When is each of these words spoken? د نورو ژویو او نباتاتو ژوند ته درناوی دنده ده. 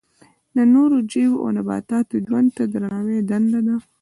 د 0.55 0.57
نورو 0.73 0.97
ژویو 1.11 1.33
او 1.41 1.47
نباتاتو 1.57 2.15
ژوند 2.27 2.49
ته 2.55 2.63
درناوی 2.73 3.19
دنده 3.29 3.59
ده. 3.67 3.75